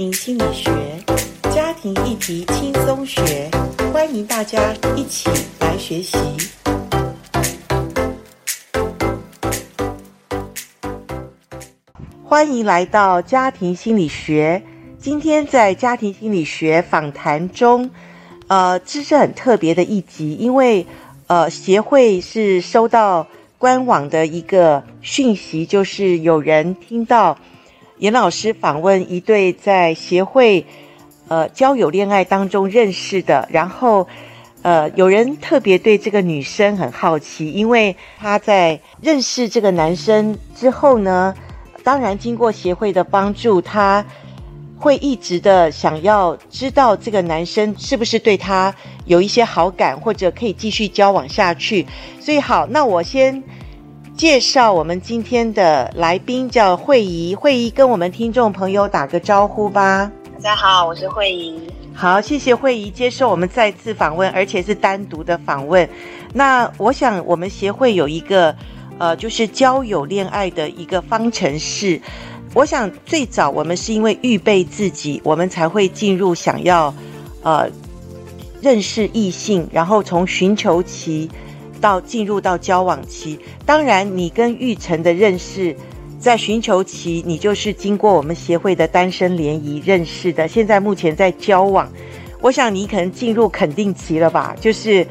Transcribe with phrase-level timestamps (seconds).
[0.00, 0.72] 庭心理学，
[1.54, 3.50] 家庭议题轻松学，
[3.92, 5.28] 欢迎大家一起
[5.60, 6.16] 来学习。
[12.24, 14.62] 欢迎来到家庭心理学。
[14.98, 17.90] 今天在家庭心理学访谈中，
[18.46, 20.86] 呃，这是很特别的一集，因为
[21.26, 23.26] 呃，协会是收到
[23.58, 27.36] 官网的一个讯息，就是有人听到。
[28.00, 30.64] 严老师访问一对在协会，
[31.28, 34.08] 呃，交友恋爱当中认识的，然后，
[34.62, 41.34] 呃，有人特别对这个女生很好奇，因为她在认识这个男生之后呢，
[41.84, 44.02] 当然经过协会的帮助，她
[44.78, 51.86] 会一直的想要知道这个男生是不是对她有一些好感，或者可以继续交往下去。
[52.18, 53.42] 所以好，那我先。
[54.20, 60.12] 介绍我们今天的来宾叫慧怡，慧怡跟我们听众朋友打个招呼吧。
[60.34, 61.58] 大家好，我是慧怡。
[61.94, 65.88] 好，谢谢慧怡接受我们再次访问，而且是单独的访问。
[66.34, 68.54] 那我想我们协会有一个
[68.98, 71.98] 呃，就是交友恋爱的一个方程式。
[72.52, 76.94] 我想最早我们是因为预备自己，我们才会进入想要
[77.42, 77.70] 呃
[78.60, 81.30] 认识异性，然后从寻求期。
[81.80, 85.74] 到进入到交往期，当然你跟玉成的认识，
[86.18, 90.46] 在寻求期，你就是经过我们协会的单身联谊认识的。
[90.46, 91.90] 现在目前在交往，
[92.40, 94.54] 我想你可能进入肯定期了吧？
[94.60, 95.06] 就是，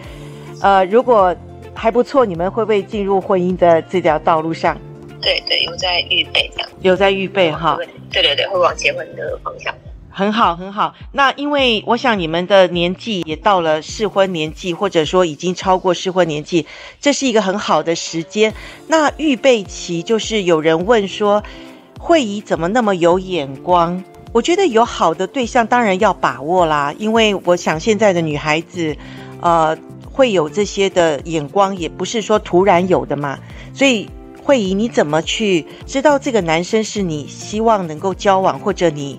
[0.62, 1.36] 呃，如果
[1.74, 4.78] 还不错，你们会不会进入婚姻的这条道路上？
[5.22, 7.78] 对对，有在预备这样，有在预备哈。
[8.12, 9.74] 对对对，会往结婚的方向。
[10.20, 10.94] 很好，很好。
[11.14, 16.66] 那因为我想你们的年纪也到了适婚年纪，或者说已经超过适婚年纪，
[17.00, 18.54] 这是一个很好的时间。
[18.88, 21.42] 那预备期就是有人问说，
[21.98, 24.04] 慧仪怎么那么有眼光？
[24.34, 28.98] 我觉得有好的对象当然要把握啦，因为我想现在的女孩子，
[29.40, 29.78] 呃，
[30.12, 33.40] 会有这些的眼光，也不是说突然有的嘛。
[33.74, 34.10] 所以
[34.44, 39.18] 慧仪，你怎么去知道这个男生是你希望能够交往，或者你？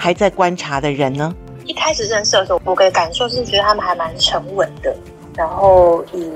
[0.00, 1.36] 还在观察的人呢？
[1.66, 4.96] 一开始认识的时候，我的感受是觉得他们还蛮沉稳的，
[5.36, 6.32] 然后以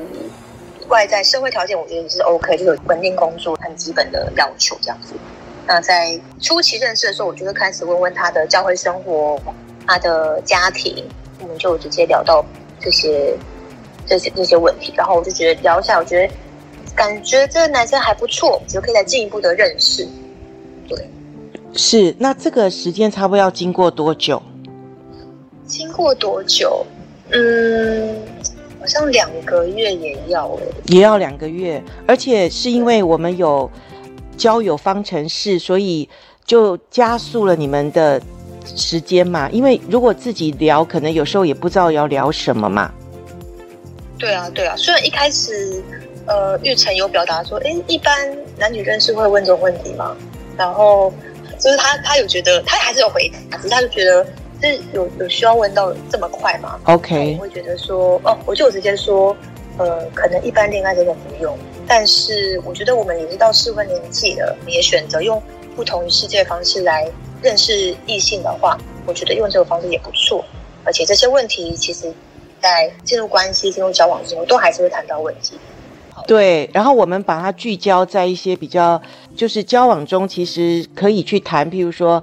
[0.89, 5.15] 外在社会条件，我觉得也是 OK，就有稳定工作，很基本的要求这样子。
[5.67, 9.41] 那在初期认识的时候，我就会开始问问他的教会生活、
[9.87, 11.03] 他的家庭，
[11.41, 12.45] 我们就直接聊到
[12.79, 13.35] 这些
[14.05, 16.35] 这些这些问题，然后我就觉得聊一下，我觉得
[16.95, 20.07] 感觉这个男生还不错，就可以再进一步的认识，
[20.87, 20.99] 对。
[21.77, 24.41] 是，那这个时间差不多要经过多久？
[25.67, 26.87] 经过多久？
[27.31, 28.17] 嗯，
[28.79, 33.69] 好像两个月也要了，也要两个月，而且是因为我们有
[34.37, 36.09] 交友方程式，所以
[36.45, 38.23] 就加速了你们的
[38.65, 39.51] 时间嘛。
[39.51, 42.93] 因为如果自己聊，可能有时候也不知道要聊什么嘛。
[44.17, 44.77] 对啊，对啊。
[44.77, 45.83] 虽然一开始，
[46.27, 48.15] 呃，玉成有表达说，哎，一般
[48.59, 50.17] 男女认识会问这种问题吗？
[50.57, 51.13] 然后。
[51.59, 54.27] 就是他，他有觉得他还是有回答，只是他就觉得
[54.63, 59.37] 是有有需要问到这么快吗？OK，我会觉得说，哦，我就直接说，
[59.79, 61.57] 呃，可能一般恋爱这种不用，
[61.87, 65.43] 但是我觉得我们已经到适婚年纪了，也选择用
[65.77, 67.11] 不同于世界的方式来
[67.43, 70.45] 认识异性的话，我觉得用这个方式也不错，
[70.85, 72.13] 而且这些问题其实，
[72.61, 75.59] 在进入关系、进入交往之后，都还是会谈到问题。
[76.27, 79.01] 对，然后我们把它聚焦在一些比较，
[79.37, 82.23] 就是交往中其实可以去谈，譬如说，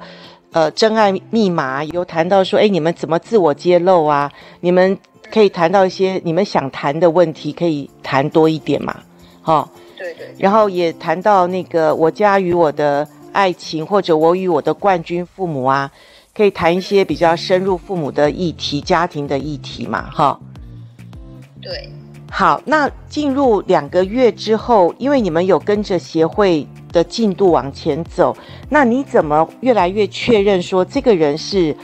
[0.51, 4.31] 呃，真爱密码有谈到说，哎，你们怎么自我揭露啊？
[4.61, 4.97] 你们
[5.31, 8.95] 可以谈到一些你们想谈的问题，可以谈多一点嘛，
[9.41, 9.69] 哈、哦。
[9.97, 10.33] 对对。
[10.39, 15.91] 然后也谈到那个我家与我的爱情，或者我与我的冠军父母啊，
[16.35, 20.39] 可以谈一些比较深入父母的议题、家庭的议题嘛，哈、哦。
[21.61, 21.87] 对。
[22.33, 28.35] 好，那进入两个月之后，因为你们有跟着协会的进度往前走，
[28.69, 31.75] 那你怎么越来越确认说这个人是，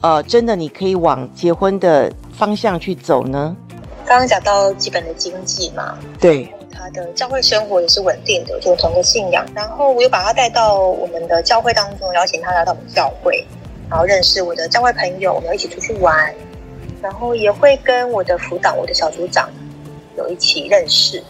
[0.00, 3.56] 呃，真的你可以往结婚的方向去走呢？
[4.04, 13.46] 刚刚讲到基本的经济嘛，对，他的教会生活也是稳定的，就同个信仰，然后我又把他带到我们的教会当中，邀请他来到我们教会，
[13.88, 16.34] 然后认识我的教会朋友，我们要一起出去玩，
[17.00, 19.48] 然后也会跟我的辅导，我的小组长。
[20.16, 21.22] 有一起认识，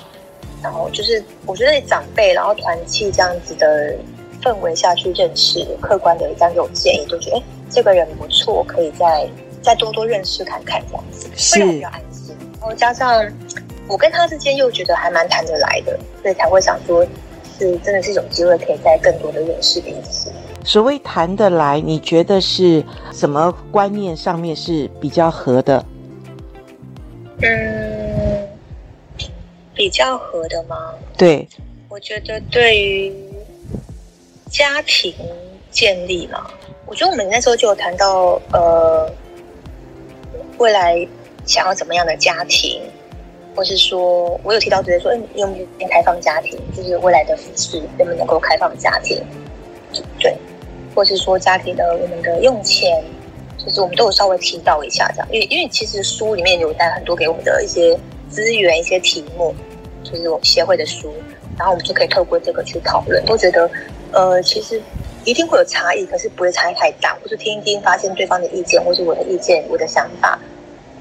[0.62, 3.94] 然后就是我觉得长辈，然后团契这样子的
[4.42, 9.28] 氛围下去认识，客观的这样给我建议，就觉得哎，这个人不错，可以再
[9.60, 12.36] 再多多认识看看这样子，会让我比较安心。
[12.60, 13.24] 然后加上
[13.88, 17.04] 我跟他之间又觉得还蛮谈得来的，所以才会想说，
[17.58, 20.30] 是真的是一种机会，可以再更多的认识彼此。
[20.64, 25.84] 所谓谈得来，你觉得是什么观念上面是比较合的？
[27.40, 28.01] 嗯，
[29.74, 30.94] 比较合的吗？
[31.16, 31.46] 对，
[31.88, 33.12] 我觉得对于
[34.50, 35.14] 家庭
[35.70, 36.50] 建立嘛，
[36.86, 39.10] 我觉得我们那时候就有谈到，呃，
[40.58, 41.06] 未来
[41.46, 42.82] 想要怎么样的家庭，
[43.54, 49.22] 或是说我有提到直接说，嗯，有没有开放家庭，就是未来的服饰能不能够开放家庭，
[50.18, 50.36] 对，
[50.94, 53.02] 或是说家庭的我们的用钱。
[53.64, 57.96] 就是我们都有稍微提到一下这样，因为因为其实书里面有带很多给我们的一些
[58.32, 59.54] 资源、一些题目，
[60.02, 61.12] 就是我们协会的书，
[61.58, 63.22] 然后我们就可以透过这个去讨论。
[63.26, 63.70] 都觉得，
[64.10, 64.80] 呃，其实
[65.26, 67.14] 一定会有差异，可是不会差异太大。
[67.22, 70.38] 或是听一听，发现对方的意见，或是我的意见、我的想法，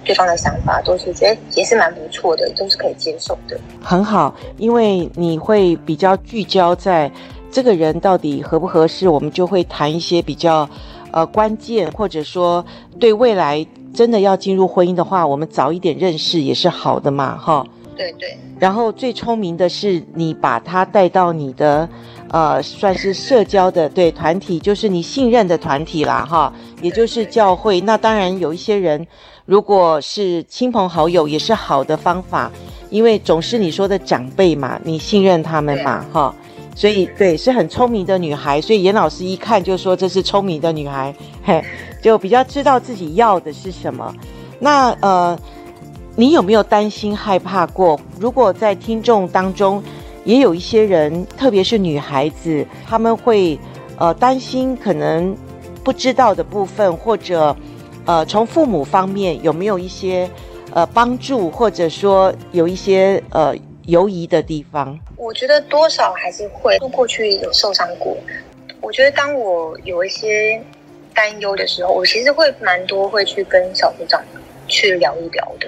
[0.03, 3.57] 对方的想法，都是觉得也是蛮不错的，都是可以接受的。
[3.81, 7.09] 很好，因为你会比较聚焦在
[7.49, 10.69] 这个人到底合不合适，我们就会谈一些比较。
[11.13, 12.65] 呃，关键或者说
[12.97, 17.65] 对未来真的要进入婚姻的话，我们早一点认识也是好的嘛，哈。
[17.95, 18.37] 对对。
[18.57, 21.87] 然后最聪明的是你把他带到你的，
[22.29, 27.81] 呃，算是社交的对团体，就是你信任的团体啦，哈，也就是教会。
[27.81, 29.05] 那当然有一些人，
[29.45, 32.51] 如果是亲朋好友，也是好的方法，
[32.89, 36.33] 因为总是你说的长辈嘛，你信任他们嘛，哈。
[36.73, 38.61] 所以，对，是很聪明的女孩。
[38.61, 41.13] 所以严老师一看就说这是聪明的女孩，
[41.43, 41.63] 嘿，
[42.01, 44.15] 就比较知道自己要的是什么。
[44.57, 45.37] 那呃，
[46.15, 47.99] 你有没有担心害怕过？
[48.19, 49.83] 如果在听众当中
[50.23, 53.59] 也有一些人，特别是女孩子，他们会
[53.97, 55.35] 呃担心可能
[55.83, 57.55] 不知道的部分，或者
[58.05, 60.27] 呃从父母方面有没有一些
[60.73, 63.53] 呃帮助，或者说有一些呃。
[63.91, 66.77] 犹疑的地方，我觉得多少还是会。
[66.93, 68.17] 过去有受伤过，
[68.79, 70.61] 我觉得当我有一些
[71.13, 74.23] 担忧的时候，我其实会蛮多会去跟小组长
[74.67, 75.67] 去聊一聊的。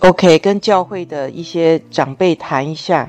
[0.00, 3.08] OK，跟教会的一些长辈谈一下，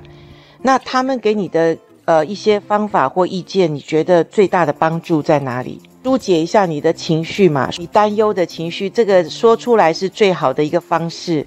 [0.62, 1.76] 那他们给你的
[2.06, 5.82] 呃一些方法或意见，你觉得最大的帮助在哪里？
[6.04, 11.46] 疏解一下你的情绪嘛，你担忧的情绪，这个说出来是最好的一个方式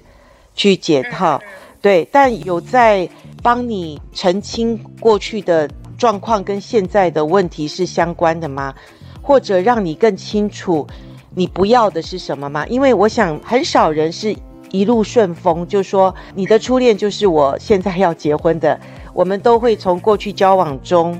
[0.55, 1.37] 去解套。
[1.37, 3.09] 嗯嗯对，但有在
[3.41, 5.67] 帮你澄清过去的
[5.97, 8.73] 状况跟现在的问题是相关的吗？
[9.21, 10.85] 或者让你更清楚
[11.33, 12.65] 你不要的是什么吗？
[12.67, 14.35] 因为我想很少人是
[14.71, 18.79] 一路顺风，就说你的初恋就是我现在要结婚的。
[19.13, 21.19] 我们都会从过去交往中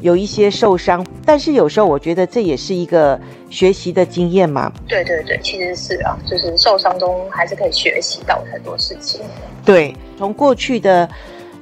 [0.00, 3.18] 有一些受伤，但是有时候我觉得这也是一个
[3.50, 4.72] 学习的经验嘛。
[4.88, 9.20] 对对对，其实是啊，就是受伤中还是可以学习到很多事情。
[9.64, 11.08] 对，从过去的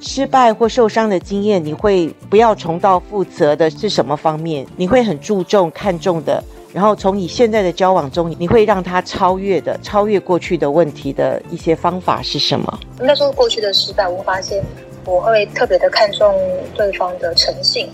[0.01, 4.65] 失败或受伤的经验，你会不要重蹈覆辙的是什么方面？
[4.77, 6.43] 你会很注重看重的，
[6.73, 12.81] 然后从你现在的交往中，你会让他超越的、超越过去的问题的一些方法是什么？
[13.01, 14.63] 那时候过去的失败，我发现
[15.05, 16.33] 我会特别的看重
[16.77, 17.89] 对方的诚信。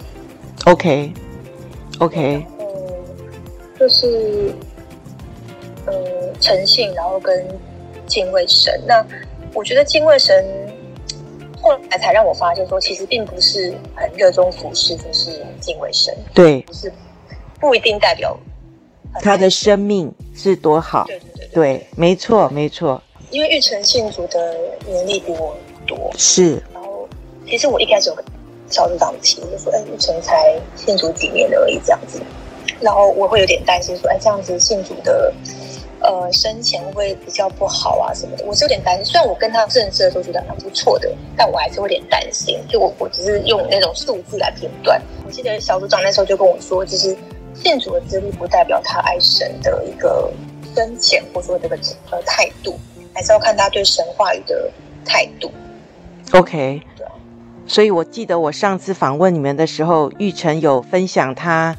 [0.66, 2.66] OK，OK，嗯，
[3.78, 4.52] 就是
[5.86, 5.94] 呃
[6.40, 7.46] 诚信，然后跟
[8.06, 9.04] 敬畏神那。
[9.52, 10.44] 我觉得敬畏神，
[11.62, 16.12] 后来才让我发现说，其实并不是很热衷服侍，就是敬畏神。
[16.34, 16.92] 对，就是
[17.60, 18.36] 不一定代表
[19.20, 21.04] 他的生命是多好。
[21.04, 23.00] 对对对对，对，没错没错。
[23.30, 24.56] 因为玉成信主的
[24.88, 25.56] 能力比我
[25.86, 26.60] 多，是。
[26.72, 27.08] 然后，
[27.46, 28.24] 其实我一开始有跟
[28.74, 32.20] 小组长提，就说：“哎，玉成才信主几年而已，这样子。”
[32.82, 35.32] 然后我会有点担心说：“哎，这样子信主的。”
[36.06, 39.04] 呃，生前会比较不好啊什么的，我是有点担心。
[39.06, 42.60] 虽然我跟他认识的时候觉得蛮不错的，但我还是有点担心。
[42.68, 45.00] 就我我只是用那种数字来评断。
[45.24, 47.16] 我记得小组长那时候就跟我说，就是
[47.54, 50.30] 信主的资历不代表他爱神的一个
[50.74, 51.78] 深浅，或者说这个
[52.10, 52.78] 呃态度，
[53.14, 54.70] 还是要看他对神话语的
[55.06, 55.50] 态度。
[56.32, 56.82] OK，
[57.66, 61.76] 所以我记得我上次访问你们的时候，玉成有分享他。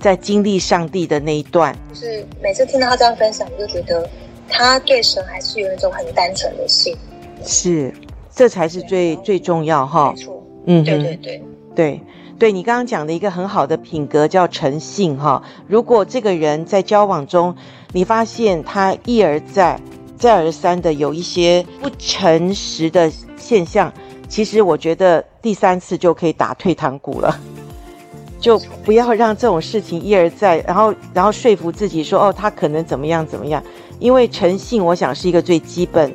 [0.00, 4.06] 在经历上帝的那一段，就是每次听到他这样分享，我就觉得
[4.50, 6.94] 他对神还是有一种很单纯的心。
[7.42, 7.90] 是，
[8.30, 10.12] 这才是最最重要哈。
[10.14, 11.42] 没错，嗯，对对对
[11.74, 12.00] 对
[12.38, 15.42] 对，你刚刚讲的一个很好的品格叫诚信哈。
[15.66, 17.56] 如果这个人在交往中，
[17.92, 19.80] 你发现他一而再、
[20.18, 23.90] 再而三的有一些不诚实的现象，
[24.28, 27.40] 其实我觉得第三次就可以打退堂鼓了。
[28.40, 33.62] 就不要让这种事情一而再，然后然后说服自己说哦，他可能怎么样怎么样，
[33.98, 36.12] 因为诚信，我想是一个最基本，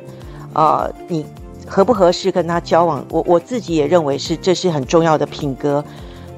[0.54, 1.26] 呃，你
[1.66, 5.84] 合不合适跟他交往，我我自己也认为是这是很重要的品格，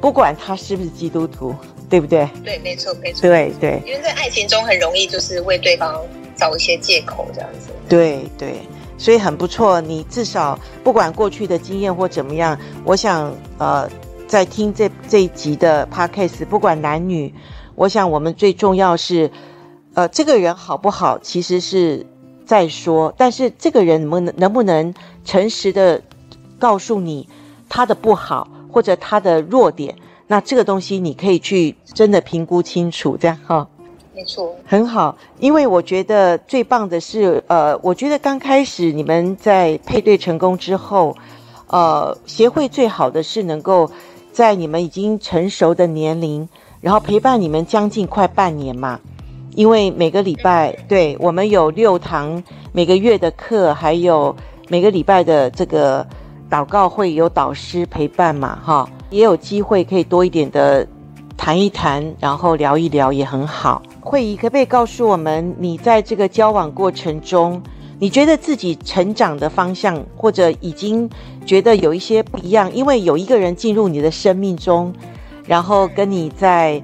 [0.00, 1.54] 不管他是不是基督徒，
[1.90, 2.26] 对不对？
[2.42, 3.20] 对，没错，没错。
[3.20, 6.00] 对对，因为在爱情中很容易就是为对方
[6.34, 7.68] 找一些借口这样子。
[7.86, 8.62] 对对，
[9.02, 9.80] 所以很不错。
[9.80, 13.90] 你至少不管过去的经验或怎么样，我想呃，
[14.28, 17.34] 在听这这一集的 podcast，不管男女，
[17.74, 19.28] 我想我们最重要是，
[19.94, 22.06] 呃，这个人好不好，其实是
[22.46, 24.94] 在说，但是这个人能不能能不能
[25.24, 26.00] 诚实的
[26.60, 27.28] 告诉你
[27.68, 29.96] 他的不好或者他的弱点，
[30.28, 33.68] 那这个东西你可以去真的评估清楚，这样哈。
[34.14, 41.16] 没错，很好，因为我觉得最棒的是，呃，我觉得刚开始你们在配对成功之后，
[41.68, 43.90] 呃，协会最好的是能够
[44.30, 46.46] 在你们已经成熟的年龄，
[46.82, 49.00] 然后陪伴你们将近快半年嘛，
[49.56, 52.42] 因为每个礼拜，对，我们有六堂
[52.72, 54.36] 每个月的课，还有
[54.68, 56.06] 每个礼拜的这个
[56.50, 60.86] 祷告会有导师陪伴嘛，哈，也有机会可以多一点的
[61.34, 63.80] 谈一谈，然后聊一聊也很好。
[64.04, 67.62] 慧仪，可不可以告诉我们，你在这个交往过程中，
[68.00, 71.08] 你觉得自己成长的方向，或者已经
[71.46, 72.70] 觉得有一些不一样？
[72.74, 74.92] 因为有一个人进入你的生命中，
[75.46, 76.82] 然后跟你在，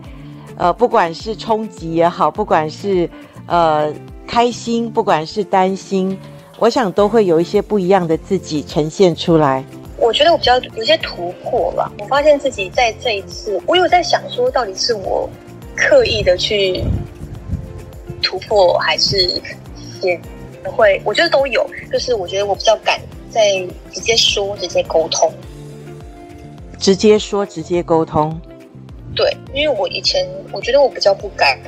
[0.57, 3.11] 呃，不管是冲击也好，不管是
[3.47, 3.93] 呃
[4.25, 6.17] 开心，不管是担心，
[6.61, 9.65] 我想都会有一些不一样的自己呈现出来。
[10.01, 11.91] 我觉得我比较有些突破吧。
[11.99, 15.29] 我发现自己在这一次，我有在想说，到底是我
[15.79, 16.85] 刻意的去。
[18.21, 19.17] 突破还是
[20.03, 20.21] 也
[20.65, 21.65] 会，我觉得都有。
[21.91, 25.33] 就是我觉得我比较敢在直接说、直接沟通，
[26.81, 28.39] 直接说、直接沟通。
[29.15, 31.59] 对，因为我以前我觉得我比较不敢，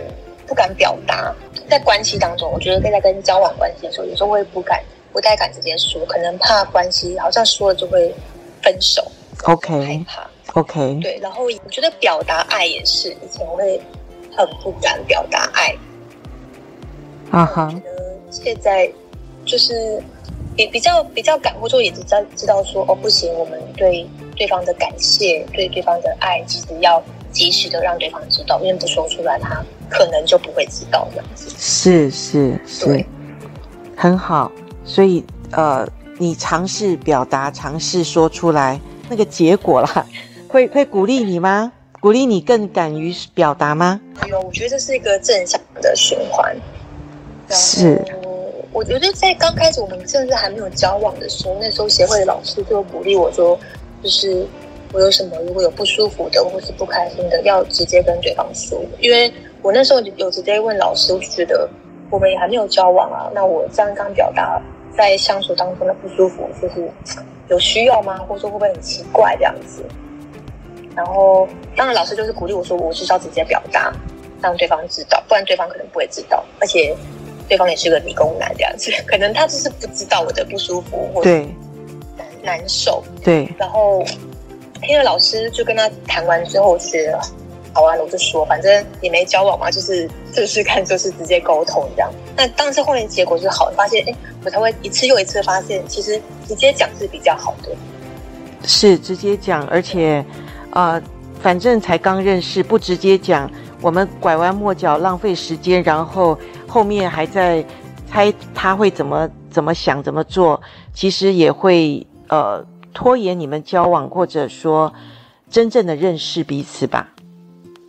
[0.45, 1.33] 不敢表达。
[1.69, 8.13] 在关系当中，我觉得在跟交往关系的时候，有时候我也不敢，不太敢直接说，可能怕关系好像说了就会
[8.61, 9.09] 分手。
[9.45, 10.29] OK，害怕。
[10.61, 11.17] OK，对。
[11.23, 13.81] 然后我觉得表达爱也是，以前我会
[14.37, 15.75] 很不敢表达爱。
[17.31, 17.67] 啊哈！
[17.67, 18.91] 我觉得现在
[19.45, 20.03] 就是
[20.57, 31.49] 也比较比较感，或者说也知道知道说哦，不行，我们对对方的感谢，对对方的爱，其实要及时的让对方知道，因为不说出来，他可能就不会知道这样子。
[31.57, 33.05] 是是是，
[33.97, 34.51] 很好。
[34.85, 35.87] 所以呃，
[36.19, 40.05] 你尝试表达，尝试说出来，那个结果啦，
[40.49, 41.71] 会会鼓励你吗？
[42.01, 44.01] 鼓励你更敢于表达吗？
[44.21, 46.57] 哎呦，我觉得这是一个正向的循环。
[47.51, 48.03] 是，
[48.73, 53.59] 我觉得在刚开始我们甚至还没有交往的时候，那时候协会的老师就鼓励我说，
[54.03, 54.47] 就是
[54.95, 58.81] 我有什么如果有不舒服的或是不开心的，要直接跟对方说。
[58.99, 59.31] 因为
[59.61, 61.69] 我那时候有直接问老师，我就觉得
[62.09, 64.59] 我们也还没有交往啊，那我这样刚表达
[64.97, 66.91] 在相处当中的不舒服，就是
[67.49, 68.17] 有需要吗？
[68.27, 69.85] 或者说会不会很奇怪这样子？
[70.97, 73.93] 然后当然老师就是鼓励我说，我就是要直接表达，
[74.43, 76.97] 让对方知道，不然对方可能不会知道，而且。
[77.49, 81.29] 对方也是个理工男这样子， 可能他就是不知道我的不舒服或者
[82.17, 83.03] 难难受。
[83.25, 84.05] 对，然后
[84.81, 87.19] 听了老师就跟他谈完之后，我就觉得
[87.75, 92.09] 好啊，我就说反正也没交往嘛，就是试试看，就是直接沟通这样。
[92.37, 97.71] 那当时后面结果是好的，发现哎，我才会一次又一次发现，其实直接讲是比较好的。
[98.63, 100.25] 是直接讲，而且
[100.73, 101.03] 呃，
[101.41, 103.51] 反正才刚认识，不直接讲，
[103.81, 106.39] 我们拐弯抹角浪费时间，然后。
[106.71, 107.65] 后面还在
[108.07, 110.63] 猜他会怎么怎么想怎么做，
[110.95, 114.95] 其实也会呃拖延你们交往，或者说
[115.51, 117.09] 真正的认识彼此吧。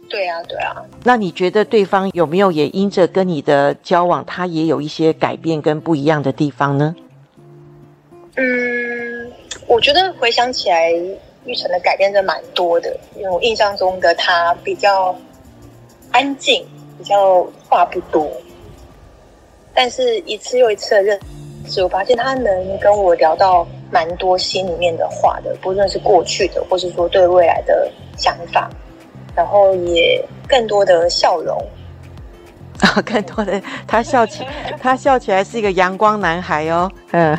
[0.10, 0.76] 对啊，对啊。
[1.04, 6.96] 那你觉得对方有没有也因着跟你的交往，他也有一些改变跟不一样的地方呢？
[8.38, 9.32] 嗯，
[9.68, 10.92] 我觉得回想起来，
[11.46, 15.16] 玉成的改变真的蛮多的，因为我印象中的他比较
[16.12, 16.66] 安静，
[16.98, 18.30] 比较话不多。
[19.74, 21.20] 但是一次又一次的认
[21.66, 28.70] 识，我发现他能跟我聊到蛮多心里面的话的，不论是过去的，或是说对未来的想法，
[29.36, 31.58] 然后也更多的笑容
[32.82, 34.46] 啊，更多的他笑起，
[34.82, 37.38] 他笑起来是一个阳光男孩哦，嗯，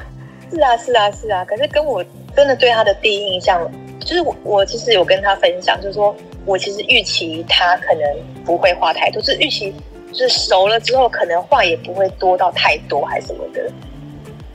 [0.50, 1.44] 是啊，是啊，是啊。
[1.44, 2.02] 可是跟我
[2.34, 3.60] 真的对他的第一印象，
[4.04, 8.02] 就是我我其实有跟他分享，就是说我其实预期他可能
[8.44, 9.74] 不会话太多，就是预期。
[10.12, 13.72] 就是熟了之后，可能话也不会多到太多，还是什么的。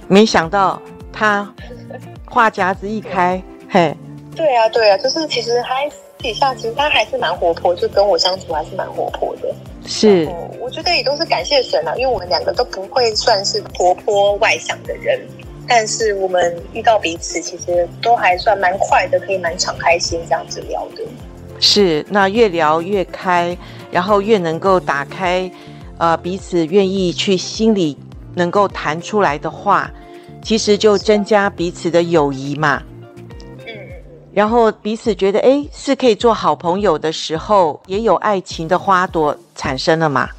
[0.08, 0.80] 没想到
[1.12, 1.52] 他
[2.30, 3.92] 话匣子一开，嘿，
[4.36, 9.52] 对啊，对啊，就是其实还私底下，其实他还是蛮活泼，就跟我相处还是蛮活泼的。
[9.88, 15.20] 是，我觉得也都是感谢神啊，因为我们两个都不会算是活泼外向的人，
[15.68, 21.04] 但是我们遇到彼此，其实都还算蛮快的，可以蛮敞开心这样子聊的。
[21.60, 23.58] 是，那越聊越开，
[23.92, 25.52] 然后越能够打开，
[25.98, 27.98] 呃，彼此愿意去心里
[28.36, 29.92] 能够谈出来的话，
[30.42, 32.82] 其实就增加彼此的友谊嘛。
[33.66, 33.74] 嗯，
[34.32, 40.30] 然后彼此觉得，哎，是可以做好朋友的时候，也有爱情的花朵产生了嘛。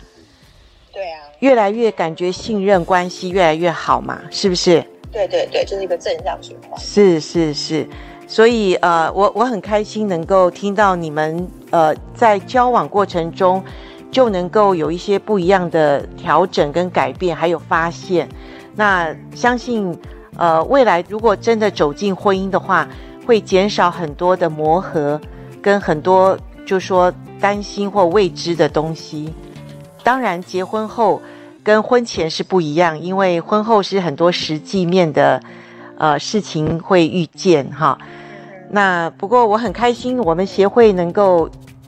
[0.93, 4.83] 对啊，越来越感觉信任关系越来越好嘛，是不是？
[5.11, 6.79] 对对对，就是一个正向循环。
[6.79, 7.87] 是是是。
[8.27, 13.65] 所以，呃，我我很开心能够听到你们，呃，在交往过程中
[14.11, 18.29] 就能够有一些不一样的调整跟改变，还有发现。
[18.77, 19.99] 那相信，
[20.37, 22.87] 呃，未来如果真的走进婚姻的话，
[23.27, 25.19] 会减少很多的磨合，
[25.63, 27.11] 跟很多就说
[27.41, 29.33] 担心或未知的东西。
[30.05, 31.21] 当然，结婚后
[31.69, 35.39] 跟婚前是不一样，因为婚后是很多实际面的，
[35.99, 37.99] 呃，事情会遇见哈。
[38.71, 41.47] 那不过我很开心，我们协会能够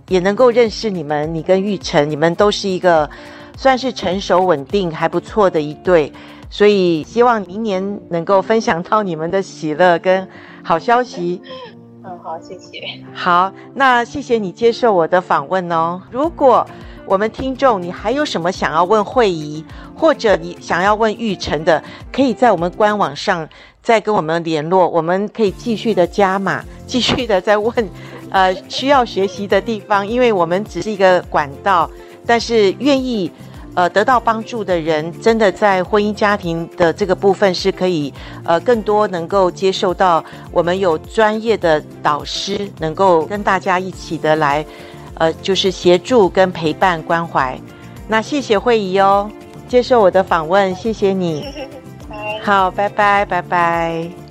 [0.08, 3.08] 也能够认识你们，你跟玉成，你们都是一个
[3.56, 6.12] 算是成熟稳定还不错的一对，
[6.50, 10.28] 所以希望明年能够分享到你们的喜乐跟
[10.62, 11.40] 好消息。
[12.04, 12.82] 嗯，好，谢谢。
[13.14, 16.02] 好，那谢谢你接受我的访问哦。
[16.10, 16.66] 如果
[17.07, 19.64] 我们听众你还有什么想要问慧仪，
[19.97, 23.49] 或者你想要问玉成的，可以在我们官网上。
[23.83, 27.73] 再跟我们联络，我们可以继续的 加码，继续的再问，
[28.28, 31.90] 呃，需要学习的地方，因为我们只是一个管道，
[32.26, 33.33] 但是愿意，
[33.75, 38.12] 呃，得到帮助的人，真的在婚姻家庭的这个部分是可以，
[38.45, 44.62] 呃，更多能够接受到，我们有专业的导师，能够跟大家一起的来，
[45.20, 47.58] 呃，就是协助跟陪伴关怀。
[48.08, 49.30] 那谢谢慧仪哦，
[49.68, 51.44] 接受我的访问，谢谢你。
[52.42, 54.29] 好，拜拜，拜拜。